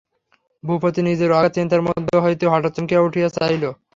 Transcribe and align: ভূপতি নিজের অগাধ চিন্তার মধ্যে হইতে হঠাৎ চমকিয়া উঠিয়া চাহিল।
ভূপতি 0.63 1.01
নিজের 1.03 1.29
অগাধ 1.31 1.51
চিন্তার 1.57 1.81
মধ্যে 1.87 2.15
হইতে 2.23 2.45
হঠাৎ 2.47 2.71
চমকিয়া 2.75 3.05
উঠিয়া 3.07 3.27
চাহিল। 3.31 3.63